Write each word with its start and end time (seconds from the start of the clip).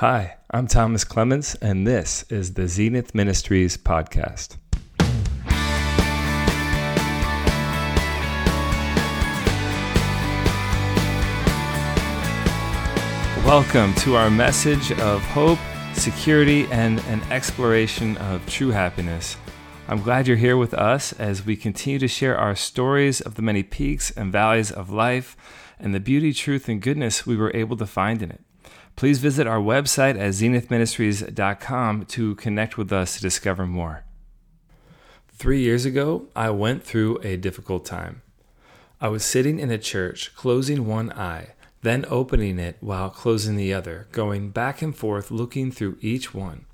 Hi, 0.00 0.36
I'm 0.52 0.68
Thomas 0.68 1.02
Clements, 1.02 1.56
and 1.56 1.84
this 1.84 2.22
is 2.30 2.54
the 2.54 2.68
Zenith 2.68 3.16
Ministries 3.16 3.76
podcast. 3.76 4.56
Welcome 13.44 13.92
to 13.94 14.14
our 14.14 14.30
message 14.30 14.92
of 15.00 15.20
hope, 15.22 15.58
security, 15.94 16.68
and 16.70 17.00
an 17.06 17.20
exploration 17.32 18.16
of 18.18 18.48
true 18.48 18.70
happiness. 18.70 19.36
I'm 19.88 20.00
glad 20.00 20.28
you're 20.28 20.36
here 20.36 20.56
with 20.56 20.74
us 20.74 21.12
as 21.14 21.44
we 21.44 21.56
continue 21.56 21.98
to 21.98 22.06
share 22.06 22.38
our 22.38 22.54
stories 22.54 23.20
of 23.20 23.34
the 23.34 23.42
many 23.42 23.64
peaks 23.64 24.12
and 24.12 24.30
valleys 24.30 24.70
of 24.70 24.90
life 24.90 25.36
and 25.80 25.92
the 25.92 25.98
beauty, 25.98 26.32
truth, 26.32 26.68
and 26.68 26.80
goodness 26.80 27.26
we 27.26 27.36
were 27.36 27.50
able 27.52 27.76
to 27.76 27.86
find 27.86 28.22
in 28.22 28.30
it. 28.30 28.44
Please 28.98 29.20
visit 29.20 29.46
our 29.46 29.60
website 29.60 30.18
at 30.18 30.32
zenithministries.com 30.32 32.04
to 32.06 32.34
connect 32.34 32.76
with 32.76 32.92
us 32.92 33.14
to 33.14 33.22
discover 33.22 33.64
more. 33.64 34.02
Three 35.28 35.60
years 35.60 35.84
ago, 35.84 36.26
I 36.34 36.50
went 36.50 36.82
through 36.82 37.18
a 37.18 37.36
difficult 37.36 37.84
time. 37.84 38.22
I 39.00 39.06
was 39.06 39.24
sitting 39.24 39.60
in 39.60 39.70
a 39.70 39.78
church, 39.78 40.34
closing 40.34 40.84
one 40.84 41.12
eye, 41.12 41.50
then 41.82 42.06
opening 42.08 42.58
it 42.58 42.76
while 42.80 43.08
closing 43.08 43.54
the 43.54 43.72
other, 43.72 44.08
going 44.10 44.50
back 44.50 44.82
and 44.82 44.96
forth 44.96 45.30
looking 45.30 45.70
through 45.70 45.96
each 46.00 46.34
one. 46.34 46.64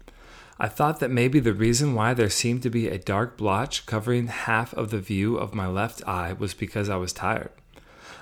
I 0.58 0.68
thought 0.68 1.00
that 1.00 1.10
maybe 1.10 1.40
the 1.40 1.52
reason 1.52 1.92
why 1.92 2.14
there 2.14 2.30
seemed 2.30 2.62
to 2.62 2.70
be 2.70 2.88
a 2.88 2.96
dark 2.96 3.36
blotch 3.36 3.84
covering 3.84 4.28
half 4.28 4.72
of 4.72 4.88
the 4.88 4.98
view 4.98 5.36
of 5.36 5.54
my 5.54 5.66
left 5.66 6.02
eye 6.08 6.32
was 6.32 6.54
because 6.54 6.88
I 6.88 6.96
was 6.96 7.12
tired. 7.12 7.50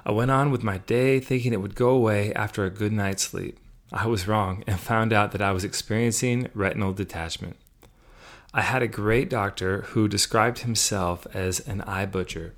I 0.04 0.10
went 0.10 0.32
on 0.32 0.50
with 0.50 0.64
my 0.64 0.78
day 0.78 1.20
thinking 1.20 1.52
it 1.52 1.60
would 1.60 1.76
go 1.76 1.90
away 1.90 2.34
after 2.34 2.64
a 2.64 2.70
good 2.70 2.92
night's 2.92 3.22
sleep. 3.22 3.60
I 3.94 4.06
was 4.06 4.26
wrong 4.26 4.64
and 4.66 4.80
found 4.80 5.12
out 5.12 5.32
that 5.32 5.42
I 5.42 5.52
was 5.52 5.64
experiencing 5.64 6.48
retinal 6.54 6.94
detachment. 6.94 7.56
I 8.54 8.62
had 8.62 8.82
a 8.82 8.88
great 8.88 9.28
doctor 9.28 9.82
who 9.88 10.08
described 10.08 10.60
himself 10.60 11.26
as 11.34 11.60
an 11.60 11.82
eye 11.82 12.06
butcher. 12.06 12.54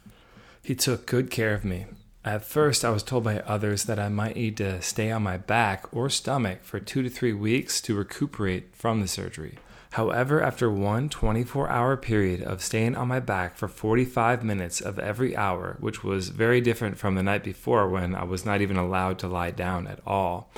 He 0.62 0.76
took 0.76 1.06
good 1.06 1.30
care 1.30 1.52
of 1.52 1.64
me. 1.64 1.86
At 2.24 2.44
first, 2.44 2.84
I 2.84 2.90
was 2.90 3.02
told 3.02 3.24
by 3.24 3.40
others 3.40 3.84
that 3.84 3.98
I 3.98 4.08
might 4.08 4.36
need 4.36 4.56
to 4.58 4.80
stay 4.80 5.10
on 5.10 5.24
my 5.24 5.36
back 5.36 5.86
or 5.92 6.08
stomach 6.08 6.62
for 6.62 6.78
two 6.78 7.02
to 7.02 7.10
three 7.10 7.32
weeks 7.32 7.80
to 7.82 7.96
recuperate 7.96 8.74
from 8.74 9.00
the 9.00 9.08
surgery. 9.08 9.58
However, 9.90 10.42
after 10.42 10.70
one 10.70 11.08
24 11.08 11.68
hour 11.68 11.96
period 11.96 12.42
of 12.42 12.62
staying 12.62 12.96
on 12.96 13.08
my 13.08 13.20
back 13.20 13.56
for 13.56 13.68
45 13.68 14.42
minutes 14.42 14.80
of 14.80 14.98
every 14.98 15.36
hour, 15.36 15.76
which 15.80 16.02
was 16.02 16.30
very 16.30 16.60
different 16.60 16.96
from 16.96 17.14
the 17.14 17.22
night 17.22 17.44
before 17.44 17.88
when 17.88 18.14
I 18.14 18.24
was 18.24 18.46
not 18.46 18.60
even 18.60 18.76
allowed 18.76 19.18
to 19.20 19.28
lie 19.28 19.50
down 19.50 19.86
at 19.86 20.00
all, 20.06 20.50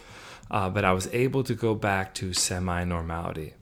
uh, 0.50 0.70
but 0.70 0.84
I 0.84 0.92
was 0.92 1.08
able 1.12 1.44
to 1.44 1.54
go 1.54 1.74
back 1.74 2.14
to 2.14 2.32
semi 2.32 2.84
normality. 2.84 3.54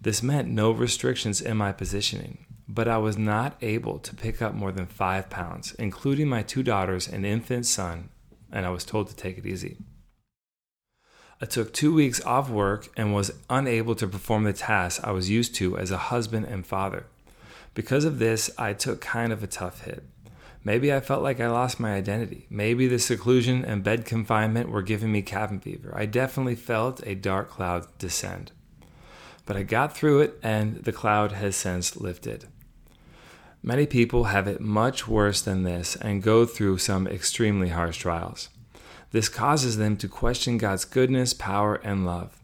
This 0.00 0.22
meant 0.22 0.48
no 0.48 0.70
restrictions 0.70 1.40
in 1.40 1.56
my 1.56 1.72
positioning, 1.72 2.46
but 2.68 2.88
I 2.88 2.98
was 2.98 3.18
not 3.18 3.56
able 3.60 3.98
to 3.98 4.14
pick 4.14 4.40
up 4.40 4.54
more 4.54 4.72
than 4.72 4.86
five 4.86 5.28
pounds, 5.28 5.74
including 5.74 6.28
my 6.28 6.42
two 6.42 6.62
daughters 6.62 7.08
and 7.08 7.26
infant 7.26 7.66
son, 7.66 8.08
and 8.50 8.64
I 8.64 8.70
was 8.70 8.84
told 8.84 9.08
to 9.08 9.16
take 9.16 9.38
it 9.38 9.46
easy. 9.46 9.76
I 11.42 11.46
took 11.46 11.72
two 11.72 11.94
weeks 11.94 12.22
off 12.24 12.50
work 12.50 12.88
and 12.96 13.14
was 13.14 13.32
unable 13.48 13.94
to 13.94 14.06
perform 14.06 14.44
the 14.44 14.52
tasks 14.52 15.02
I 15.02 15.10
was 15.10 15.30
used 15.30 15.54
to 15.56 15.78
as 15.78 15.90
a 15.90 15.96
husband 15.96 16.46
and 16.46 16.66
father. 16.66 17.06
Because 17.72 18.04
of 18.04 18.18
this, 18.18 18.50
I 18.58 18.74
took 18.74 19.00
kind 19.00 19.32
of 19.32 19.42
a 19.42 19.46
tough 19.46 19.84
hit. 19.84 20.04
Maybe 20.62 20.92
I 20.92 21.00
felt 21.00 21.22
like 21.22 21.40
I 21.40 21.48
lost 21.48 21.80
my 21.80 21.94
identity. 21.94 22.46
Maybe 22.50 22.86
the 22.86 22.98
seclusion 22.98 23.64
and 23.64 23.82
bed 23.82 24.04
confinement 24.04 24.68
were 24.68 24.82
giving 24.82 25.10
me 25.10 25.22
cabin 25.22 25.58
fever. 25.60 25.92
I 25.96 26.04
definitely 26.04 26.54
felt 26.54 27.00
a 27.06 27.14
dark 27.14 27.48
cloud 27.48 27.86
descend. 27.98 28.52
But 29.46 29.56
I 29.56 29.62
got 29.62 29.96
through 29.96 30.20
it, 30.20 30.38
and 30.42 30.84
the 30.84 30.92
cloud 30.92 31.32
has 31.32 31.56
since 31.56 31.96
lifted. 31.96 32.46
Many 33.62 33.86
people 33.86 34.24
have 34.24 34.46
it 34.46 34.60
much 34.60 35.08
worse 35.08 35.40
than 35.40 35.64
this 35.64 35.96
and 35.96 36.22
go 36.22 36.46
through 36.46 36.78
some 36.78 37.06
extremely 37.06 37.70
harsh 37.70 37.98
trials. 37.98 38.48
This 39.12 39.28
causes 39.28 39.76
them 39.76 39.96
to 39.98 40.08
question 40.08 40.56
God's 40.56 40.84
goodness, 40.84 41.34
power, 41.34 41.76
and 41.76 42.06
love. 42.06 42.38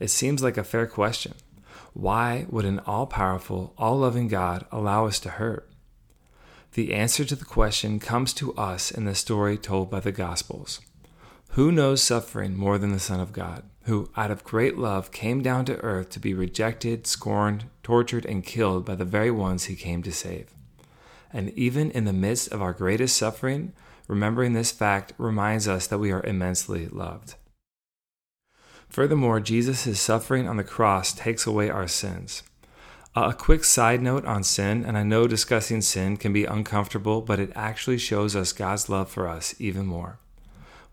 It 0.00 0.08
seems 0.08 0.42
like 0.42 0.56
a 0.56 0.64
fair 0.64 0.86
question. 0.86 1.34
Why 1.92 2.46
would 2.48 2.64
an 2.64 2.78
all 2.80 3.06
powerful, 3.06 3.74
all 3.76 3.98
loving 3.98 4.28
God 4.28 4.64
allow 4.70 5.06
us 5.06 5.18
to 5.20 5.30
hurt? 5.30 5.68
The 6.74 6.92
answer 6.92 7.24
to 7.24 7.34
the 7.34 7.44
question 7.44 7.98
comes 7.98 8.32
to 8.34 8.54
us 8.54 8.90
in 8.90 9.04
the 9.04 9.14
story 9.14 9.56
told 9.56 9.90
by 9.90 10.00
the 10.00 10.12
Gospels. 10.12 10.80
Who 11.52 11.72
knows 11.72 12.02
suffering 12.02 12.56
more 12.56 12.78
than 12.78 12.92
the 12.92 12.98
Son 13.00 13.20
of 13.20 13.32
God, 13.32 13.64
who, 13.84 14.10
out 14.16 14.30
of 14.30 14.44
great 14.44 14.76
love, 14.76 15.10
came 15.10 15.42
down 15.42 15.64
to 15.64 15.78
earth 15.78 16.10
to 16.10 16.20
be 16.20 16.34
rejected, 16.34 17.06
scorned, 17.06 17.64
tortured, 17.82 18.26
and 18.26 18.44
killed 18.44 18.84
by 18.84 18.94
the 18.94 19.04
very 19.04 19.30
ones 19.30 19.64
he 19.64 19.74
came 19.74 20.02
to 20.02 20.12
save? 20.12 20.52
And 21.32 21.50
even 21.50 21.90
in 21.90 22.04
the 22.04 22.12
midst 22.12 22.52
of 22.52 22.62
our 22.62 22.72
greatest 22.72 23.16
suffering, 23.16 23.72
remembering 24.06 24.52
this 24.52 24.72
fact 24.72 25.14
reminds 25.18 25.66
us 25.66 25.86
that 25.86 25.98
we 25.98 26.12
are 26.12 26.22
immensely 26.24 26.86
loved. 26.86 27.34
Furthermore, 28.88 29.40
Jesus' 29.40 30.00
suffering 30.00 30.48
on 30.48 30.58
the 30.58 30.64
cross 30.64 31.12
takes 31.12 31.46
away 31.46 31.68
our 31.70 31.88
sins. 31.88 32.42
Uh, 33.18 33.30
a 33.30 33.34
quick 33.34 33.64
side 33.64 34.00
note 34.00 34.24
on 34.26 34.44
sin, 34.44 34.84
and 34.84 34.96
I 34.96 35.02
know 35.02 35.26
discussing 35.26 35.80
sin 35.80 36.18
can 36.18 36.32
be 36.32 36.44
uncomfortable, 36.44 37.20
but 37.20 37.40
it 37.40 37.50
actually 37.56 37.98
shows 37.98 38.36
us 38.36 38.52
God's 38.52 38.88
love 38.88 39.10
for 39.10 39.26
us 39.26 39.56
even 39.58 39.86
more. 39.86 40.20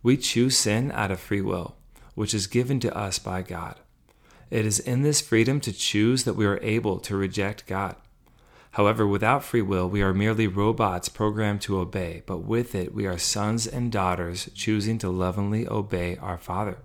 We 0.01 0.17
choose 0.17 0.57
sin 0.57 0.91
out 0.95 1.11
of 1.11 1.19
free 1.19 1.41
will, 1.41 1.75
which 2.15 2.33
is 2.33 2.47
given 2.47 2.79
to 2.79 2.97
us 2.97 3.19
by 3.19 3.43
God. 3.43 3.75
It 4.49 4.65
is 4.65 4.79
in 4.79 5.03
this 5.03 5.21
freedom 5.21 5.59
to 5.59 5.71
choose 5.71 6.23
that 6.23 6.33
we 6.33 6.47
are 6.47 6.57
able 6.63 6.97
to 7.01 7.15
reject 7.15 7.67
God. 7.67 7.95
However, 8.71 9.05
without 9.05 9.43
free 9.43 9.61
will, 9.61 9.87
we 9.87 10.01
are 10.01 10.11
merely 10.11 10.47
robots 10.47 11.09
programmed 11.09 11.61
to 11.61 11.77
obey, 11.77 12.23
but 12.25 12.39
with 12.39 12.73
it, 12.73 12.91
we 12.91 13.05
are 13.05 13.19
sons 13.19 13.67
and 13.67 13.91
daughters 13.91 14.49
choosing 14.55 14.97
to 14.97 15.11
lovingly 15.11 15.67
obey 15.67 16.17
our 16.17 16.39
Father. 16.39 16.79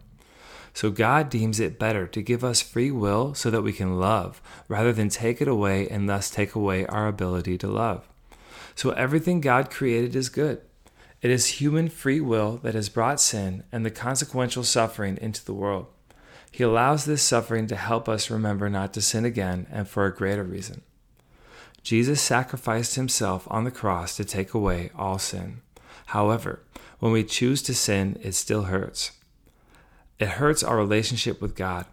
So 0.72 0.90
God 0.90 1.30
deems 1.30 1.60
it 1.60 1.78
better 1.78 2.06
to 2.06 2.22
give 2.22 2.44
us 2.44 2.62
free 2.62 2.90
will 2.90 3.34
so 3.34 3.50
that 3.50 3.62
we 3.62 3.72
can 3.72 3.98
love, 3.98 4.40
rather 4.68 4.92
than 4.92 5.08
take 5.08 5.40
it 5.40 5.48
away 5.48 5.88
and 5.88 6.08
thus 6.08 6.30
take 6.30 6.54
away 6.54 6.86
our 6.86 7.08
ability 7.08 7.58
to 7.58 7.68
love. 7.68 8.08
So 8.74 8.90
everything 8.90 9.40
God 9.40 9.70
created 9.70 10.14
is 10.14 10.28
good. 10.28 10.62
It 11.22 11.30
is 11.30 11.60
human 11.60 11.88
free 11.88 12.20
will 12.20 12.58
that 12.58 12.74
has 12.74 12.88
brought 12.88 13.20
sin 13.20 13.64
and 13.70 13.84
the 13.84 13.90
consequential 13.90 14.64
suffering 14.64 15.18
into 15.20 15.44
the 15.44 15.52
world. 15.52 15.86
He 16.50 16.64
allows 16.64 17.04
this 17.04 17.22
suffering 17.22 17.66
to 17.68 17.76
help 17.76 18.08
us 18.08 18.30
remember 18.30 18.70
not 18.70 18.94
to 18.94 19.02
sin 19.02 19.24
again 19.24 19.66
and 19.70 19.86
for 19.86 20.06
a 20.06 20.14
greater 20.14 20.44
reason. 20.44 20.82
Jesus 21.82 22.20
sacrificed 22.20 22.94
himself 22.94 23.46
on 23.50 23.64
the 23.64 23.70
cross 23.70 24.16
to 24.16 24.24
take 24.24 24.54
away 24.54 24.90
all 24.96 25.18
sin. 25.18 25.60
However, 26.06 26.60
when 26.98 27.12
we 27.12 27.24
choose 27.24 27.62
to 27.62 27.74
sin, 27.74 28.18
it 28.22 28.32
still 28.32 28.64
hurts. 28.64 29.12
It 30.20 30.28
hurts 30.28 30.62
our 30.62 30.76
relationship 30.76 31.40
with 31.40 31.56
God. 31.56 31.86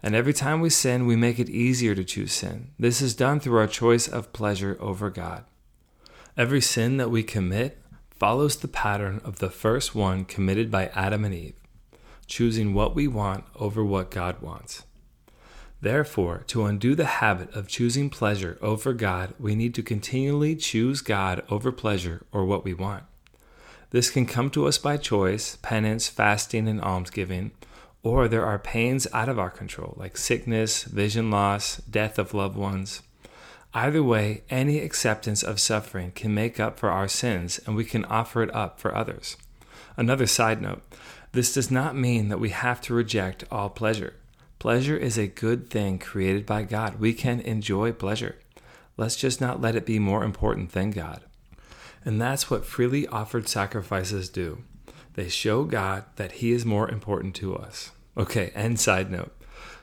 And 0.00 0.14
every 0.14 0.32
time 0.32 0.60
we 0.60 0.70
sin, 0.70 1.06
we 1.06 1.16
make 1.16 1.40
it 1.40 1.50
easier 1.50 1.94
to 1.96 2.04
choose 2.04 2.32
sin. 2.32 2.70
This 2.78 3.02
is 3.02 3.14
done 3.14 3.40
through 3.40 3.58
our 3.58 3.66
choice 3.66 4.06
of 4.06 4.32
pleasure 4.32 4.76
over 4.80 5.10
God. 5.10 5.44
Every 6.36 6.60
sin 6.60 6.98
that 6.98 7.10
we 7.10 7.24
commit 7.24 7.82
follows 8.10 8.56
the 8.56 8.68
pattern 8.68 9.20
of 9.24 9.40
the 9.40 9.50
first 9.50 9.92
one 9.92 10.24
committed 10.24 10.70
by 10.70 10.86
Adam 10.94 11.24
and 11.24 11.34
Eve, 11.34 11.56
choosing 12.26 12.74
what 12.74 12.94
we 12.94 13.08
want 13.08 13.44
over 13.56 13.84
what 13.84 14.10
God 14.10 14.40
wants. 14.40 14.84
Therefore, 15.80 16.44
to 16.46 16.64
undo 16.64 16.94
the 16.94 17.04
habit 17.04 17.52
of 17.54 17.66
choosing 17.66 18.08
pleasure 18.08 18.56
over 18.62 18.92
God, 18.92 19.34
we 19.38 19.56
need 19.56 19.74
to 19.74 19.82
continually 19.82 20.54
choose 20.54 21.00
God 21.00 21.42
over 21.50 21.72
pleasure 21.72 22.24
or 22.30 22.44
what 22.44 22.64
we 22.64 22.72
want. 22.72 23.04
This 23.94 24.10
can 24.10 24.26
come 24.26 24.50
to 24.50 24.66
us 24.66 24.76
by 24.76 24.96
choice, 24.96 25.54
penance, 25.62 26.08
fasting, 26.08 26.66
and 26.66 26.82
almsgiving, 26.82 27.52
or 28.02 28.26
there 28.26 28.44
are 28.44 28.58
pains 28.58 29.06
out 29.12 29.28
of 29.28 29.38
our 29.38 29.50
control, 29.50 29.94
like 29.96 30.16
sickness, 30.16 30.82
vision 30.82 31.30
loss, 31.30 31.76
death 31.76 32.18
of 32.18 32.34
loved 32.34 32.56
ones. 32.56 33.02
Either 33.72 34.02
way, 34.02 34.42
any 34.50 34.80
acceptance 34.80 35.44
of 35.44 35.60
suffering 35.60 36.10
can 36.10 36.34
make 36.34 36.58
up 36.58 36.76
for 36.76 36.90
our 36.90 37.06
sins, 37.06 37.60
and 37.66 37.76
we 37.76 37.84
can 37.84 38.04
offer 38.06 38.42
it 38.42 38.52
up 38.52 38.80
for 38.80 38.92
others. 38.92 39.36
Another 39.96 40.26
side 40.26 40.60
note 40.60 40.82
this 41.30 41.54
does 41.54 41.70
not 41.70 41.94
mean 41.94 42.30
that 42.30 42.40
we 42.40 42.50
have 42.50 42.80
to 42.80 42.94
reject 42.94 43.44
all 43.48 43.70
pleasure. 43.70 44.14
Pleasure 44.58 44.96
is 44.96 45.16
a 45.16 45.28
good 45.28 45.70
thing 45.70 46.00
created 46.00 46.44
by 46.44 46.64
God. 46.64 46.98
We 46.98 47.12
can 47.12 47.38
enjoy 47.38 47.92
pleasure. 47.92 48.34
Let's 48.96 49.14
just 49.14 49.40
not 49.40 49.60
let 49.60 49.76
it 49.76 49.86
be 49.86 50.00
more 50.00 50.24
important 50.24 50.72
than 50.72 50.90
God. 50.90 51.20
And 52.04 52.20
that's 52.20 52.50
what 52.50 52.66
freely 52.66 53.06
offered 53.06 53.48
sacrifices 53.48 54.28
do. 54.28 54.62
They 55.14 55.28
show 55.28 55.64
God 55.64 56.04
that 56.16 56.32
He 56.32 56.52
is 56.52 56.64
more 56.64 56.90
important 56.90 57.34
to 57.36 57.56
us. 57.56 57.92
Okay, 58.16 58.52
and 58.54 58.78
side 58.78 59.10
note. 59.10 59.32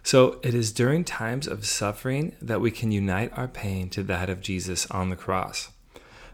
So 0.04 0.40
it 0.42 0.54
is 0.54 0.72
during 0.72 1.04
times 1.04 1.48
of 1.48 1.66
suffering 1.66 2.36
that 2.42 2.62
we 2.62 2.72
can 2.72 2.92
unite 2.92 3.32
our 3.38 3.48
pain 3.48 3.90
to 3.90 4.04
that 4.04 4.30
of 4.30 4.42
Jesus 4.42 4.90
on 4.92 5.10
the 5.10 5.16
cross. 5.16 5.70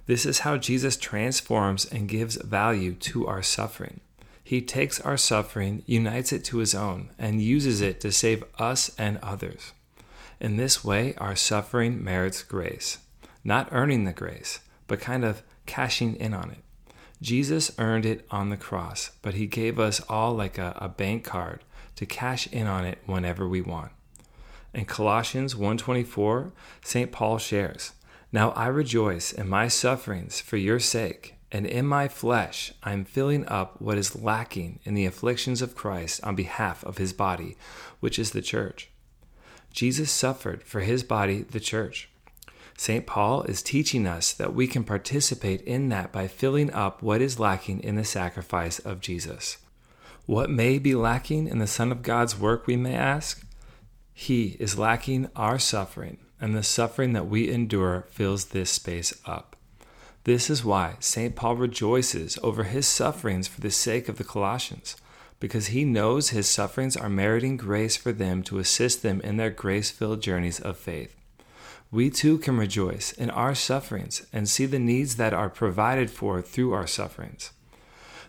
This 0.06 0.26
is 0.26 0.40
how 0.40 0.58
Jesus 0.58 0.96
transforms 0.96 1.86
and 1.86 2.08
gives 2.08 2.38
value 2.38 2.94
to 2.94 3.28
our 3.28 3.44
suffering. 3.44 4.00
He 4.42 4.62
takes 4.62 5.02
our 5.02 5.18
suffering, 5.18 5.84
unites 5.86 6.32
it 6.32 6.46
to 6.46 6.60
his 6.60 6.74
own, 6.74 7.10
and 7.20 7.42
uses 7.42 7.82
it 7.82 8.00
to 8.02 8.14
save 8.14 8.46
us 8.58 8.90
and 8.98 9.18
others. 9.22 9.74
In 10.40 10.56
this 10.56 10.86
way, 10.86 11.14
our 11.16 11.36
suffering 11.36 12.02
merits 12.02 12.44
grace, 12.44 13.00
not 13.44 13.68
earning 13.74 14.06
the 14.06 14.14
grace, 14.14 14.60
but 14.88 15.00
kind 15.00 15.24
of 15.24 15.44
cashing 15.66 16.16
in 16.16 16.34
on 16.34 16.52
it. 16.52 16.64
Jesus 17.22 17.72
earned 17.78 18.06
it 18.06 18.26
on 18.30 18.50
the 18.50 18.58
cross, 18.58 19.12
but 19.22 19.34
he 19.34 19.48
gave 19.48 19.80
us 19.80 20.02
all 20.08 20.34
like 20.34 20.58
a, 20.58 20.78
a 20.78 20.90
bank 20.90 21.24
card 21.24 21.64
to 21.96 22.06
cash 22.06 22.48
in 22.48 22.68
on 22.68 22.86
it 22.86 23.00
whenever 23.06 23.48
we 23.48 23.62
want. 23.62 23.92
In 24.74 24.86
Colossians 24.86 25.56
1:24, 25.56 26.52
St. 26.84 27.12
Paul 27.12 27.40
shares, 27.40 27.94
"Now 28.32 28.52
I 28.52 28.68
rejoice 28.68 29.32
in 29.32 29.50
my 29.50 29.68
sufferings 29.68 30.40
for 30.40 30.58
your 30.58 30.80
sake, 30.80 31.36
and 31.52 31.66
in 31.66 31.88
my 31.88 32.08
flesh 32.08 32.74
I 32.84 32.94
am 32.94 33.06
filling 33.06 33.48
up 33.48 33.82
what 33.82 33.98
is 33.98 34.22
lacking 34.22 34.80
in 34.84 34.94
the 34.94 35.06
afflictions 35.06 35.64
of 35.64 35.76
Christ 35.76 36.24
on 36.24 36.36
behalf 36.36 36.84
of 36.84 37.00
his 37.00 37.14
body, 37.14 37.58
which 38.00 38.20
is 38.20 38.32
the 38.32 38.42
church." 38.42 38.90
Jesus 39.72 40.12
suffered 40.12 40.64
for 40.64 40.82
his 40.82 41.04
body, 41.04 41.42
the 41.42 41.60
church. 41.60 42.10
St. 42.80 43.08
Paul 43.08 43.42
is 43.44 43.64
teaching 43.64 44.06
us 44.06 44.32
that 44.34 44.54
we 44.54 44.68
can 44.68 44.84
participate 44.84 45.62
in 45.62 45.90
that 45.90 46.12
by 46.12 46.28
filling 46.28 46.72
up 46.72 47.02
what 47.02 47.22
is 47.22 47.40
lacking 47.40 47.80
in 47.80 47.96
the 47.96 48.06
sacrifice 48.06 48.78
of 48.78 49.02
Jesus. 49.02 49.58
What 50.28 50.52
may 50.52 50.78
be 50.78 50.94
lacking 50.94 51.48
in 51.48 51.58
the 51.58 51.66
Son 51.66 51.92
of 51.92 52.04
God's 52.04 52.38
work, 52.38 52.68
we 52.68 52.76
may 52.76 52.94
ask? 52.94 53.44
He 54.14 54.58
is 54.60 54.78
lacking 54.78 55.30
our 55.36 55.58
suffering, 55.58 56.20
and 56.40 56.56
the 56.56 56.62
suffering 56.62 57.14
that 57.14 57.28
we 57.28 57.52
endure 57.52 58.06
fills 58.10 58.46
this 58.46 58.70
space 58.70 59.12
up. 59.26 59.56
This 60.26 60.48
is 60.50 60.64
why 60.64 60.98
St. 61.00 61.36
Paul 61.36 61.56
rejoices 61.56 62.38
over 62.44 62.66
his 62.66 62.86
sufferings 62.86 63.48
for 63.48 63.62
the 63.62 63.72
sake 63.72 64.08
of 64.08 64.20
the 64.20 64.24
Colossians, 64.24 64.98
because 65.40 65.68
he 65.68 65.84
knows 65.84 66.30
his 66.30 66.48
sufferings 66.48 66.96
are 66.96 67.10
meriting 67.10 67.58
grace 67.58 67.96
for 67.96 68.12
them 68.12 68.44
to 68.44 68.60
assist 68.60 69.02
them 69.02 69.20
in 69.22 69.38
their 69.38 69.50
grace 69.50 69.90
filled 69.90 70.22
journeys 70.22 70.60
of 70.60 70.78
faith. 70.78 71.16
We 71.92 72.10
too 72.10 72.38
can 72.38 72.58
rejoice 72.58 73.12
in 73.14 73.30
our 73.30 73.56
sufferings 73.56 74.26
and 74.34 74.50
see 74.50 74.66
the 74.66 74.80
needs 74.80 75.16
that 75.16 75.34
are 75.34 75.50
provided 75.50 76.12
for 76.12 76.42
through 76.42 76.74
our 76.74 76.88
sufferings. 76.88 77.52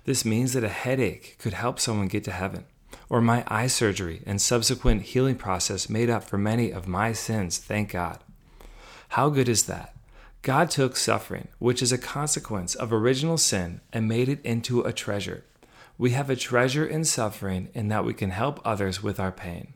This 0.05 0.25
means 0.25 0.53
that 0.53 0.65
a 0.65 0.69
headache 0.69 1.37
could 1.39 1.53
help 1.53 1.81
someone 1.81 2.09
get 2.09 2.25
to 2.25 2.33
heaven 2.33 2.65
or 3.11 3.21
my 3.21 3.45
eye 3.49 3.67
surgery 3.67 4.23
and 4.27 4.41
subsequent 4.41 5.03
healing 5.03 5.37
process 5.37 5.89
made 5.89 6.11
up 6.11 6.25
for 6.25 6.39
many 6.39 6.71
of 6.71 6.87
my 6.87 7.13
sins, 7.13 7.59
thank 7.59 7.93
God. 7.93 8.19
How 9.11 9.31
good 9.31 9.49
is 9.49 9.65
that? 9.65 9.95
God 10.43 10.71
took 10.71 10.97
suffering, 10.97 11.49
which 11.59 11.83
is 11.83 11.93
a 11.93 11.99
consequence 11.99 12.75
of 12.75 12.93
original 12.93 13.39
sin, 13.39 13.81
and 13.93 14.07
made 14.07 14.29
it 14.29 14.41
into 14.45 14.83
a 14.83 14.93
treasure. 14.93 15.45
We 15.97 16.11
have 16.11 16.31
a 16.31 16.37
treasure 16.37 16.87
in 16.87 17.05
suffering 17.05 17.71
in 17.75 17.89
that 17.89 18.05
we 18.05 18.15
can 18.15 18.31
help 18.31 18.61
others 18.65 19.03
with 19.03 19.19
our 19.19 19.33
pain. 19.33 19.75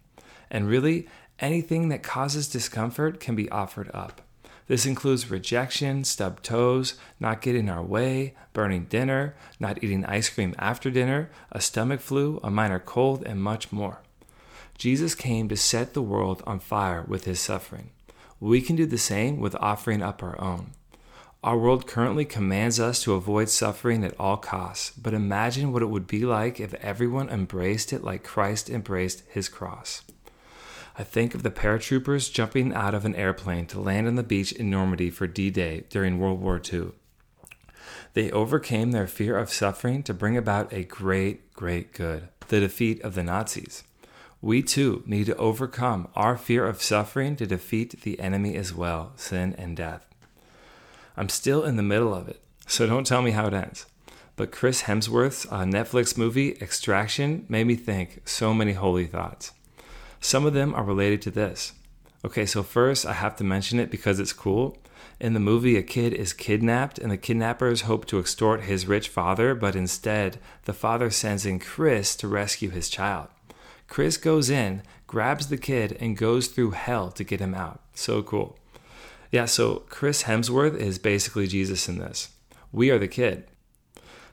And 0.51 0.69
really, 0.69 1.09
anything 1.39 1.89
that 1.89 2.03
causes 2.03 2.49
discomfort 2.49 3.21
can 3.21 3.35
be 3.35 3.51
offered 3.51 3.91
up. 3.93 4.21
This 4.69 4.87
includes 4.87 5.31
rejection, 5.31 6.05
stubbed 6.05 6.45
toes, 6.45 6.95
not 7.19 7.43
getting 7.43 7.69
our 7.69 7.83
way, 7.83 8.35
burning 8.53 8.85
dinner, 8.85 9.35
not 9.59 9.83
eating 9.83 10.05
ice 10.05 10.29
cream 10.29 10.55
after 10.59 10.91
dinner, 10.91 11.31
a 11.51 11.61
stomach 11.61 12.01
flu, 12.01 12.41
a 12.43 12.51
minor 12.51 12.79
cold, 12.79 13.23
and 13.27 13.43
much 13.43 13.73
more. 13.73 14.01
Jesus 14.79 15.15
came 15.15 15.49
to 15.49 15.57
set 15.57 15.95
the 15.95 16.03
world 16.03 16.43
on 16.47 16.59
fire 16.59 17.05
with 17.07 17.25
his 17.25 17.41
suffering. 17.41 17.91
We 18.41 18.61
can 18.61 18.77
do 18.77 18.87
the 18.87 18.99
same 18.99 19.41
with 19.41 19.55
offering 19.57 20.03
up 20.03 20.23
our 20.23 20.41
own. 20.41 20.71
Our 21.45 21.59
world 21.59 21.89
currently 21.89 22.25
commands 22.25 22.79
us 22.79 23.03
to 23.03 23.15
avoid 23.15 23.49
suffering 23.49 24.05
at 24.05 24.19
all 24.19 24.37
costs, 24.37 24.91
but 24.91 25.13
imagine 25.13 25.73
what 25.73 25.83
it 25.83 25.91
would 25.91 26.07
be 26.07 26.25
like 26.25 26.61
if 26.61 26.73
everyone 26.75 27.29
embraced 27.29 27.93
it 27.93 28.05
like 28.05 28.23
Christ 28.23 28.71
embraced 28.71 29.25
his 29.29 29.49
cross. 29.49 30.03
I 30.99 31.05
think 31.05 31.35
of 31.35 31.43
the 31.43 31.51
paratroopers 31.51 32.33
jumping 32.33 32.75
out 32.75 32.95
of 32.95 33.05
an 33.05 33.15
airplane 33.15 33.67
to 33.67 33.81
land 33.81 34.07
on 34.07 34.17
the 34.17 34.23
beach 34.23 34.53
in 34.53 34.69
Normandy 34.69 35.11
for 35.11 35.27
D 35.27 35.51
Day 35.51 35.85
during 35.89 36.19
World 36.19 36.41
War 36.41 36.61
II. 36.73 36.93
They 38.15 38.31
overcame 38.31 38.91
their 38.91 39.07
fear 39.07 39.39
of 39.39 39.51
suffering 39.51 40.03
to 40.03 40.13
bring 40.13 40.37
about 40.37 40.73
a 40.73 40.85
great, 40.85 41.53
great 41.55 41.93
good 41.93 42.29
the 42.49 42.61
defeat 42.61 43.01
of 43.03 43.15
the 43.15 43.23
Nazis. 43.23 43.85
We 44.43 44.63
too 44.63 45.03
need 45.07 45.27
to 45.27 45.37
overcome 45.37 46.09
our 46.15 46.37
fear 46.37 46.67
of 46.67 46.83
suffering 46.83 47.37
to 47.37 47.47
defeat 47.47 48.03
the 48.03 48.21
enemy 48.21 48.57
as 48.57 48.75
well 48.75 49.13
sin 49.17 49.55
and 49.57 49.75
death. 49.77 50.05
I'm 51.17 51.31
still 51.31 51.65
in 51.65 51.77
the 51.77 51.83
middle 51.83 52.13
of 52.13 52.29
it, 52.29 52.43
so 52.67 52.87
don't 52.87 53.07
tell 53.07 53.23
me 53.23 53.31
how 53.31 53.47
it 53.47 53.55
ends. 53.55 53.87
But 54.37 54.53
Chris 54.53 54.83
Hemsworth's 54.83 55.47
uh, 55.47 55.61
Netflix 55.61 56.19
movie, 56.19 56.57
Extraction, 56.61 57.47
made 57.49 57.67
me 57.67 57.77
think 57.77 58.23
so 58.29 58.53
many 58.53 58.73
holy 58.73 59.07
thoughts. 59.07 59.53
Some 60.23 60.47
of 60.47 60.55
them 60.55 60.73
are 60.73 60.85
related 60.85 61.21
to 61.23 61.33
this. 61.33 61.73
Okay, 62.25 62.47
so 62.47 62.63
first 62.63 63.05
I 63.05 63.13
have 63.13 63.35
to 63.37 63.45
mention 63.45 63.81
it 63.81 63.91
because 63.91 64.21
it's 64.21 64.33
cool. 64.33 64.79
In 65.19 65.35
the 65.35 65.41
movie, 65.41 65.77
a 65.77 65.83
kid 65.83 66.15
is 66.15 66.33
kidnapped, 66.33 66.97
and 66.97 67.11
the 67.11 67.17
kidnappers 67.17 67.83
hope 67.83 68.07
to 68.07 68.21
extort 68.21 68.63
his 68.63 68.87
rich 68.87 69.09
father, 69.09 69.53
but 69.53 69.75
instead, 69.75 70.39
the 70.65 70.73
father 70.73 71.11
sends 71.11 71.45
in 71.45 71.59
Chris 71.59 72.15
to 72.17 72.29
rescue 72.29 72.71
his 72.71 72.89
child. 72.89 73.29
Chris 73.89 74.17
goes 74.17 74.49
in, 74.49 74.83
grabs 75.09 75.49
the 75.49 75.59
kid, 75.59 75.97
and 75.99 76.17
goes 76.17 76.47
through 76.47 76.71
hell 76.71 77.11
to 77.11 77.25
get 77.25 77.41
him 77.41 77.55
out. 77.55 77.81
So 77.93 78.23
cool. 78.23 78.57
Yeah, 79.33 79.47
so 79.47 79.83
Chris 79.89 80.23
Hemsworth 80.23 80.77
is 80.77 81.01
basically 81.01 81.49
Jesus 81.49 81.89
in 81.89 81.99
this. 81.99 82.29
We 82.71 82.91
are 82.91 82.99
the 82.99 83.09
kid. 83.09 83.45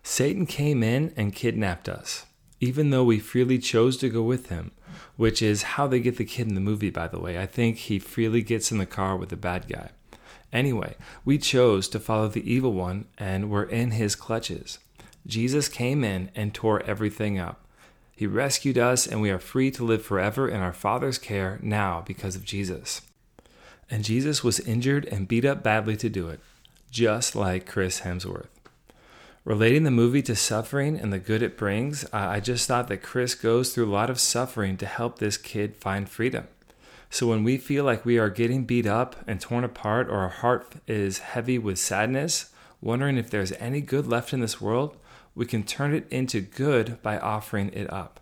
Satan 0.03 0.45
came 0.45 0.83
in 0.83 1.13
and 1.18 1.33
kidnapped 1.33 1.89
us, 1.89 2.25
even 2.59 2.89
though 2.89 3.03
we 3.03 3.19
freely 3.19 3.57
chose 3.57 3.97
to 3.97 4.09
go 4.09 4.21
with 4.21 4.50
him 4.50 4.71
which 5.19 5.41
is 5.41 5.63
how 5.63 5.85
they 5.85 6.00
get 6.00 6.15
the 6.15 6.23
kid 6.23 6.47
in 6.47 6.56
the 6.56 6.61
movie, 6.61 6.89
by 6.89 7.06
the 7.06 7.19
way. 7.19 7.38
I 7.38 7.45
think 7.45 7.75
he 7.75 8.00
freely 8.00 8.41
gets 8.41 8.71
in 8.71 8.77
the 8.77 8.85
car 8.85 9.17
with 9.17 9.27
the 9.27 9.35
bad 9.35 9.67
guy. 9.67 9.89
Anyway, 10.53 10.95
we 11.25 11.38
chose 11.38 11.89
to 11.89 12.00
follow 12.00 12.29
the 12.29 12.50
evil 12.50 12.71
one 12.71 13.03
and 13.17 13.50
were 13.50 13.65
in 13.65 13.91
his 13.91 14.15
clutches. 14.15 14.79
Jesus 15.27 15.67
came 15.67 16.06
in 16.06 16.31
and 16.35 16.53
tore 16.53 16.81
everything 16.83 17.38
up. 17.38 17.65
He 18.15 18.27
rescued 18.27 18.77
us, 18.77 19.06
and 19.06 19.21
we 19.21 19.29
are 19.29 19.39
free 19.39 19.71
to 19.71 19.83
live 19.83 20.03
forever 20.03 20.47
in 20.47 20.61
our 20.61 20.71
Father's 20.71 21.17
care 21.17 21.59
now 21.61 22.01
because 22.07 22.38
of 22.38 22.45
Jesus. 22.45 23.01
And 23.91 24.06
Jesus 24.06 24.41
was 24.41 24.61
injured 24.61 25.03
and 25.06 25.27
beat 25.27 25.44
up 25.44 25.61
badly 25.61 25.97
to 25.97 26.07
do 26.07 26.29
it, 26.29 26.39
just 26.89 27.35
like 27.35 27.65
Chris 27.65 28.01
Hemsworth. 28.01 28.47
Relating 29.49 29.81
the 29.81 29.89
movie 29.89 30.21
to 30.21 30.35
suffering 30.35 30.99
and 30.99 31.11
the 31.11 31.17
good 31.17 31.41
it 31.41 31.57
brings, 31.57 32.05
I 32.13 32.39
just 32.39 32.67
thought 32.67 32.87
that 32.89 33.01
Chris 33.01 33.33
goes 33.33 33.73
through 33.73 33.89
a 33.89 33.91
lot 33.91 34.11
of 34.11 34.19
suffering 34.19 34.77
to 34.77 34.85
help 34.85 35.17
this 35.17 35.37
kid 35.37 35.75
find 35.75 36.07
freedom. 36.07 36.47
So 37.09 37.25
when 37.25 37.44
we 37.44 37.57
feel 37.57 37.83
like 37.83 38.06
we 38.06 38.19
are 38.19 38.29
getting 38.29 38.65
beat 38.65 38.85
up 38.85 39.15
and 39.25 39.41
torn 39.41 39.63
apart, 39.63 40.07
or 40.07 40.18
our 40.18 40.29
heart 40.29 40.75
is 40.85 41.18
heavy 41.18 41.57
with 41.57 41.79
sadness, 41.79 42.51
wondering 42.79 43.18
if 43.18 43.31
there's 43.31 43.51
any 43.53 43.81
good 43.81 44.06
left 44.06 44.33
in 44.33 44.39
this 44.39 44.61
world, 44.61 44.95
we 45.33 45.47
can 45.47 45.63
turn 45.63 45.95
it 45.95 46.06
into 46.11 46.41
good 46.41 47.01
by 47.01 47.18
offering 47.18 47.73
it 47.73 47.91
up. 47.91 48.19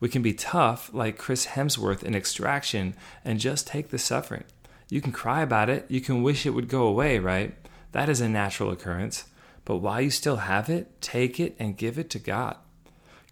We 0.00 0.08
can 0.08 0.22
be 0.22 0.32
tough, 0.32 0.88
like 0.94 1.18
Chris 1.18 1.48
Hemsworth 1.48 2.02
in 2.02 2.14
Extraction, 2.14 2.94
and 3.22 3.38
just 3.38 3.66
take 3.66 3.90
the 3.90 3.98
suffering. 3.98 4.44
You 4.88 5.02
can 5.02 5.12
cry 5.12 5.42
about 5.42 5.68
it, 5.68 5.84
you 5.90 6.00
can 6.00 6.22
wish 6.22 6.46
it 6.46 6.54
would 6.54 6.68
go 6.68 6.84
away, 6.86 7.18
right? 7.18 7.54
That 7.92 8.08
is 8.08 8.22
a 8.22 8.30
natural 8.30 8.70
occurrence. 8.70 9.24
But 9.64 9.78
while 9.78 10.00
you 10.00 10.10
still 10.10 10.36
have 10.36 10.68
it, 10.68 11.00
take 11.00 11.40
it 11.40 11.56
and 11.58 11.76
give 11.76 11.98
it 11.98 12.10
to 12.10 12.18
God. 12.18 12.56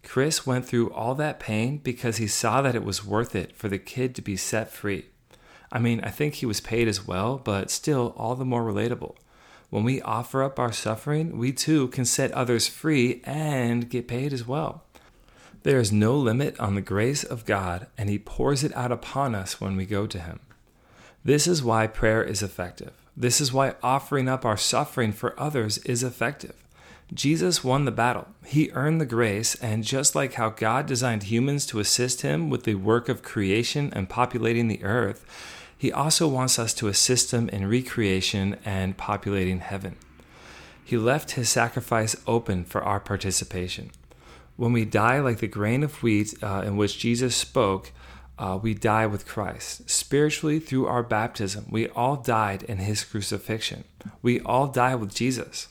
Chris 0.03 0.45
went 0.45 0.65
through 0.65 0.91
all 0.91 1.15
that 1.15 1.39
pain 1.39 1.77
because 1.77 2.17
he 2.17 2.27
saw 2.27 2.61
that 2.61 2.75
it 2.75 2.83
was 2.83 3.05
worth 3.05 3.35
it 3.35 3.55
for 3.55 3.69
the 3.69 3.77
kid 3.77 4.13
to 4.15 4.21
be 4.21 4.35
set 4.35 4.71
free. 4.71 5.05
I 5.71 5.79
mean, 5.79 6.01
I 6.01 6.09
think 6.09 6.35
he 6.35 6.45
was 6.45 6.61
paid 6.61 6.87
as 6.87 7.07
well, 7.07 7.37
but 7.37 7.71
still 7.71 8.13
all 8.17 8.35
the 8.35 8.45
more 8.45 8.63
relatable. 8.63 9.15
When 9.69 9.83
we 9.83 10.01
offer 10.01 10.43
up 10.43 10.59
our 10.59 10.71
suffering, 10.71 11.37
we 11.37 11.51
too 11.51 11.87
can 11.87 12.05
set 12.05 12.31
others 12.33 12.67
free 12.67 13.21
and 13.23 13.89
get 13.89 14.07
paid 14.07 14.31
as 14.33 14.47
well. 14.47 14.83
There 15.63 15.79
is 15.79 15.91
no 15.91 16.15
limit 16.15 16.59
on 16.59 16.75
the 16.75 16.81
grace 16.81 17.23
of 17.23 17.45
God, 17.45 17.87
and 17.97 18.09
He 18.09 18.19
pours 18.19 18.63
it 18.63 18.75
out 18.75 18.91
upon 18.91 19.33
us 19.33 19.59
when 19.59 19.75
we 19.75 19.85
go 19.85 20.05
to 20.05 20.19
Him. 20.19 20.41
This 21.25 21.47
is 21.47 21.63
why 21.63 21.87
prayer 21.87 22.21
is 22.21 22.43
effective. 22.43 22.93
This 23.15 23.39
is 23.39 23.53
why 23.53 23.75
offering 23.83 24.27
up 24.27 24.45
our 24.45 24.57
suffering 24.57 25.11
for 25.11 25.39
others 25.39 25.77
is 25.79 26.03
effective. 26.03 26.55
Jesus 27.13 27.63
won 27.63 27.85
the 27.85 27.91
battle. 27.91 28.27
He 28.43 28.71
earned 28.71 28.99
the 28.99 29.05
grace, 29.05 29.55
and 29.55 29.83
just 29.83 30.15
like 30.15 30.33
how 30.33 30.49
God 30.49 30.87
designed 30.87 31.23
humans 31.23 31.65
to 31.67 31.79
assist 31.79 32.21
him 32.21 32.49
with 32.49 32.63
the 32.63 32.75
work 32.75 33.09
of 33.09 33.21
creation 33.21 33.91
and 33.93 34.09
populating 34.09 34.67
the 34.67 34.83
earth, 34.83 35.25
he 35.77 35.91
also 35.91 36.27
wants 36.27 36.57
us 36.57 36.73
to 36.75 36.87
assist 36.87 37.31
him 37.31 37.49
in 37.49 37.69
recreation 37.69 38.57
and 38.65 38.97
populating 38.97 39.59
heaven. 39.59 39.95
He 40.83 40.97
left 40.97 41.31
his 41.31 41.49
sacrifice 41.49 42.15
open 42.25 42.63
for 42.63 42.81
our 42.83 42.99
participation. 42.99 43.91
When 44.55 44.71
we 44.71 44.85
die 44.85 45.19
like 45.19 45.39
the 45.39 45.47
grain 45.47 45.83
of 45.83 46.01
wheat 46.01 46.33
uh, 46.41 46.63
in 46.65 46.77
which 46.77 46.99
Jesus 46.99 47.35
spoke, 47.35 47.91
uh, 48.37 48.59
we 48.61 48.73
die 48.73 49.05
with 49.05 49.27
Christ. 49.27 49.89
Spiritually, 49.89 50.59
through 50.59 50.87
our 50.87 51.03
baptism, 51.03 51.65
we 51.69 51.87
all 51.89 52.15
died 52.15 52.63
in 52.63 52.77
his 52.77 53.03
crucifixion. 53.03 53.83
We 54.21 54.39
all 54.41 54.67
die 54.67 54.95
with 54.95 55.13
Jesus. 55.13 55.67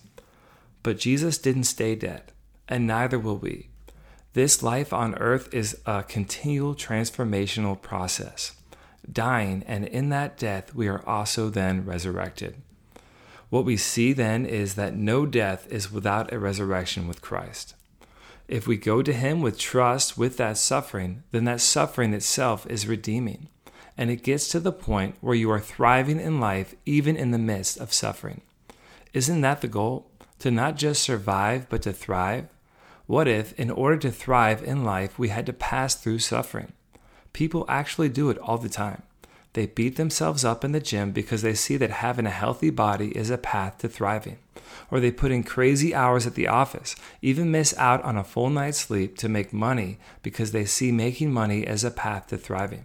But 0.82 0.98
Jesus 0.98 1.38
didn't 1.38 1.64
stay 1.64 1.94
dead, 1.94 2.32
and 2.68 2.86
neither 2.86 3.18
will 3.18 3.36
we. 3.36 3.68
This 4.34 4.62
life 4.62 4.92
on 4.92 5.14
earth 5.16 5.52
is 5.52 5.78
a 5.86 6.02
continual 6.02 6.74
transformational 6.74 7.80
process. 7.80 8.56
Dying, 9.10 9.62
and 9.66 9.84
in 9.84 10.08
that 10.08 10.38
death, 10.38 10.74
we 10.74 10.88
are 10.88 11.06
also 11.06 11.50
then 11.50 11.84
resurrected. 11.84 12.56
What 13.50 13.64
we 13.64 13.76
see 13.76 14.12
then 14.12 14.46
is 14.46 14.76
that 14.76 14.96
no 14.96 15.26
death 15.26 15.70
is 15.70 15.92
without 15.92 16.32
a 16.32 16.38
resurrection 16.38 17.06
with 17.06 17.20
Christ. 17.20 17.74
If 18.48 18.66
we 18.66 18.76
go 18.76 19.02
to 19.02 19.12
Him 19.12 19.40
with 19.40 19.58
trust 19.58 20.18
with 20.18 20.36
that 20.36 20.58
suffering, 20.58 21.22
then 21.30 21.44
that 21.44 21.60
suffering 21.60 22.12
itself 22.12 22.66
is 22.66 22.86
redeeming. 22.86 23.48
And 23.96 24.10
it 24.10 24.22
gets 24.22 24.48
to 24.48 24.60
the 24.60 24.72
point 24.72 25.16
where 25.20 25.34
you 25.34 25.50
are 25.50 25.60
thriving 25.60 26.20
in 26.20 26.40
life 26.40 26.74
even 26.86 27.16
in 27.16 27.30
the 27.30 27.38
midst 27.38 27.78
of 27.78 27.92
suffering. 27.92 28.40
Isn't 29.12 29.42
that 29.42 29.60
the 29.60 29.68
goal? 29.68 30.06
To 30.40 30.50
not 30.50 30.76
just 30.76 31.02
survive, 31.02 31.68
but 31.68 31.82
to 31.82 31.92
thrive? 31.92 32.48
What 33.06 33.28
if, 33.28 33.52
in 33.58 33.70
order 33.70 33.96
to 33.98 34.10
thrive 34.10 34.62
in 34.62 34.84
life, 34.84 35.18
we 35.18 35.28
had 35.28 35.46
to 35.46 35.52
pass 35.52 35.94
through 35.94 36.20
suffering? 36.20 36.72
People 37.32 37.64
actually 37.68 38.08
do 38.08 38.30
it 38.30 38.38
all 38.38 38.58
the 38.58 38.68
time. 38.68 39.02
They 39.52 39.66
beat 39.66 39.96
themselves 39.96 40.44
up 40.44 40.64
in 40.64 40.72
the 40.72 40.80
gym 40.80 41.12
because 41.12 41.42
they 41.42 41.54
see 41.54 41.76
that 41.76 41.90
having 41.90 42.26
a 42.26 42.30
healthy 42.30 42.70
body 42.70 43.16
is 43.16 43.28
a 43.28 43.38
path 43.38 43.78
to 43.78 43.88
thriving. 43.88 44.38
Or 44.90 45.00
they 45.00 45.10
put 45.10 45.32
in 45.32 45.42
crazy 45.42 45.94
hours 45.94 46.26
at 46.26 46.34
the 46.34 46.48
office, 46.48 46.94
even 47.20 47.50
miss 47.50 47.76
out 47.78 48.02
on 48.02 48.16
a 48.16 48.24
full 48.24 48.50
night's 48.50 48.78
sleep 48.78 49.16
to 49.18 49.28
make 49.28 49.52
money 49.52 49.98
because 50.22 50.52
they 50.52 50.64
see 50.64 50.92
making 50.92 51.32
money 51.32 51.66
as 51.66 51.84
a 51.84 51.90
path 51.90 52.28
to 52.28 52.36
thriving. 52.36 52.84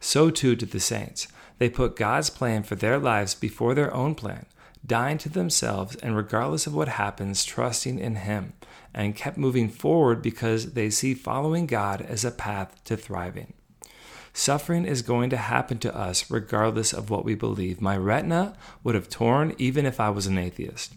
So 0.00 0.30
too 0.30 0.56
did 0.56 0.70
the 0.70 0.80
saints. 0.80 1.28
They 1.58 1.68
put 1.68 1.96
God's 1.96 2.30
plan 2.30 2.62
for 2.62 2.76
their 2.76 2.98
lives 2.98 3.34
before 3.34 3.74
their 3.74 3.92
own 3.92 4.14
plan, 4.14 4.46
dying 4.86 5.18
to 5.18 5.28
themselves 5.28 5.96
and 5.96 6.16
regardless 6.16 6.66
of 6.66 6.74
what 6.74 6.88
happens, 6.88 7.44
trusting 7.44 7.98
in 7.98 8.16
Him, 8.16 8.52
and 8.94 9.16
kept 9.16 9.36
moving 9.36 9.68
forward 9.68 10.22
because 10.22 10.72
they 10.72 10.90
see 10.90 11.14
following 11.14 11.66
God 11.66 12.00
as 12.02 12.24
a 12.24 12.30
path 12.30 12.82
to 12.84 12.96
thriving. 12.96 13.54
Suffering 14.32 14.84
is 14.84 15.02
going 15.02 15.30
to 15.30 15.36
happen 15.36 15.78
to 15.78 15.96
us 15.96 16.30
regardless 16.30 16.92
of 16.92 17.10
what 17.10 17.24
we 17.24 17.34
believe. 17.34 17.80
My 17.80 17.96
retina 17.96 18.56
would 18.84 18.94
have 18.94 19.08
torn 19.08 19.54
even 19.58 19.84
if 19.84 19.98
I 19.98 20.10
was 20.10 20.26
an 20.26 20.38
atheist. 20.38 20.94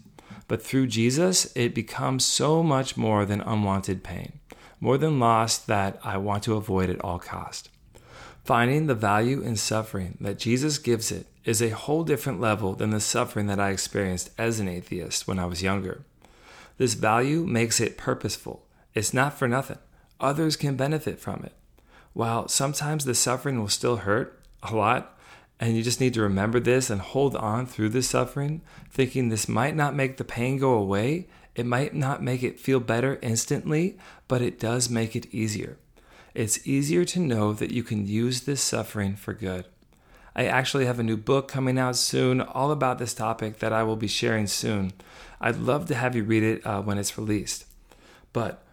But 0.52 0.62
through 0.62 0.88
Jesus, 0.88 1.50
it 1.56 1.74
becomes 1.74 2.26
so 2.26 2.62
much 2.62 2.94
more 2.94 3.24
than 3.24 3.40
unwanted 3.40 4.04
pain, 4.04 4.40
more 4.80 4.98
than 4.98 5.18
loss 5.18 5.56
that 5.56 5.98
I 6.04 6.18
want 6.18 6.42
to 6.42 6.56
avoid 6.56 6.90
at 6.90 7.00
all 7.00 7.18
cost. 7.18 7.70
Finding 8.44 8.86
the 8.86 8.94
value 8.94 9.40
in 9.40 9.56
suffering 9.56 10.18
that 10.20 10.38
Jesus 10.38 10.76
gives 10.76 11.10
it 11.10 11.26
is 11.46 11.62
a 11.62 11.70
whole 11.70 12.04
different 12.04 12.38
level 12.38 12.74
than 12.74 12.90
the 12.90 13.00
suffering 13.00 13.46
that 13.46 13.58
I 13.58 13.70
experienced 13.70 14.28
as 14.36 14.60
an 14.60 14.68
atheist 14.68 15.26
when 15.26 15.38
I 15.38 15.46
was 15.46 15.62
younger. 15.62 16.04
This 16.76 16.92
value 16.92 17.46
makes 17.46 17.80
it 17.80 17.96
purposeful. 17.96 18.66
It's 18.92 19.14
not 19.14 19.38
for 19.38 19.48
nothing. 19.48 19.78
Others 20.20 20.56
can 20.56 20.76
benefit 20.76 21.18
from 21.18 21.44
it. 21.46 21.54
While 22.12 22.48
sometimes 22.48 23.06
the 23.06 23.14
suffering 23.14 23.58
will 23.58 23.68
still 23.68 23.96
hurt 23.96 24.38
a 24.62 24.76
lot, 24.76 25.18
and 25.60 25.76
you 25.76 25.82
just 25.82 26.00
need 26.00 26.14
to 26.14 26.22
remember 26.22 26.58
this 26.58 26.90
and 26.90 27.00
hold 27.00 27.36
on 27.36 27.66
through 27.66 27.90
the 27.90 28.02
suffering, 28.02 28.62
thinking 28.90 29.28
this 29.28 29.48
might 29.48 29.76
not 29.76 29.94
make 29.94 30.16
the 30.16 30.24
pain 30.24 30.58
go 30.58 30.72
away, 30.74 31.28
it 31.54 31.66
might 31.66 31.94
not 31.94 32.22
make 32.22 32.42
it 32.42 32.58
feel 32.58 32.80
better 32.80 33.18
instantly, 33.22 33.96
but 34.26 34.42
it 34.42 34.58
does 34.58 34.88
make 34.88 35.14
it 35.14 35.32
easier. 35.34 35.76
It's 36.34 36.66
easier 36.66 37.04
to 37.04 37.20
know 37.20 37.52
that 37.52 37.70
you 37.70 37.82
can 37.82 38.06
use 38.06 38.42
this 38.42 38.62
suffering 38.62 39.16
for 39.16 39.34
good. 39.34 39.66
I 40.34 40.46
actually 40.46 40.86
have 40.86 40.98
a 40.98 41.02
new 41.02 41.18
book 41.18 41.46
coming 41.46 41.78
out 41.78 41.96
soon, 41.96 42.40
all 42.40 42.70
about 42.70 42.98
this 42.98 43.12
topic 43.12 43.58
that 43.58 43.72
I 43.72 43.82
will 43.82 43.96
be 43.96 44.08
sharing 44.08 44.46
soon. 44.46 44.92
I'd 45.40 45.58
love 45.58 45.86
to 45.88 45.94
have 45.94 46.16
you 46.16 46.24
read 46.24 46.42
it 46.42 46.66
uh, 46.66 46.80
when 46.80 46.96
it's 46.96 47.18
released. 47.18 47.66
But 48.32 48.64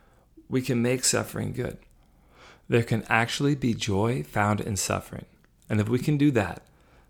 we 0.48 0.62
can 0.62 0.82
make 0.82 1.04
suffering 1.04 1.52
good. 1.52 1.78
There 2.70 2.84
can 2.84 3.04
actually 3.10 3.56
be 3.56 3.74
joy 3.74 4.24
found 4.24 4.62
in 4.62 4.78
suffering. 4.78 5.26
And 5.70 5.82
if 5.82 5.90
we 5.90 6.00
can 6.00 6.18
do 6.18 6.32
that, 6.32 6.62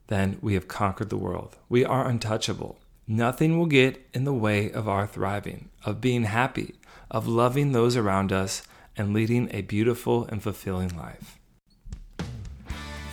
then 0.09 0.37
we 0.41 0.55
have 0.55 0.67
conquered 0.67 1.09
the 1.09 1.17
world. 1.17 1.55
We 1.69 1.85
are 1.85 2.07
untouchable. 2.07 2.77
Nothing 3.07 3.57
will 3.57 3.65
get 3.65 4.07
in 4.13 4.23
the 4.23 4.33
way 4.33 4.71
of 4.71 4.87
our 4.87 5.07
thriving, 5.07 5.69
of 5.85 6.01
being 6.01 6.23
happy, 6.23 6.75
of 7.09 7.27
loving 7.27 7.71
those 7.71 7.95
around 7.95 8.31
us, 8.31 8.63
and 8.97 9.13
leading 9.13 9.49
a 9.51 9.61
beautiful 9.61 10.25
and 10.25 10.43
fulfilling 10.43 10.95
life. 10.97 11.39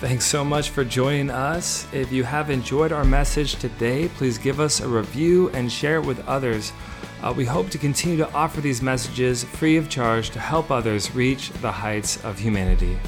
Thanks 0.00 0.26
so 0.26 0.45
much 0.45 0.69
for 0.69 0.85
joining 0.85 1.31
us. 1.31 1.87
If 1.93 2.12
you 2.12 2.25
have 2.25 2.50
enjoyed 2.50 2.93
our 2.93 3.05
message 3.05 3.55
today, 3.57 4.09
please 4.09 4.37
give 4.37 4.61
us 4.61 4.81
a 4.81 4.88
review 4.88 5.49
and 5.50 5.73
share 5.73 5.97
it 5.97 6.05
with 6.05 6.26
others. 6.26 6.73
Uh, 7.23 7.33
we 7.35 7.47
hope 7.47 7.71
to 7.71 7.79
continue 7.79 8.19
to 8.19 8.31
offer 8.35 8.61
these 8.61 8.83
messages 8.83 9.45
free 9.45 9.79
of 9.79 9.88
charge 9.88 10.31
to 10.31 10.38
help 10.38 10.71
others 10.71 11.15
reach 11.15 11.50
the 11.62 11.73
heights 11.73 12.23
of 12.25 12.38
humanity. 12.38 12.99